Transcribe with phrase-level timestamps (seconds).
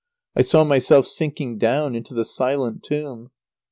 [0.35, 3.29] I saw myself sinking down into the silent tomb.